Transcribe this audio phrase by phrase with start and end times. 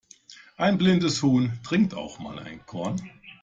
[0.57, 2.99] Ein blindes Huhn trinkt auch mal einen Korn.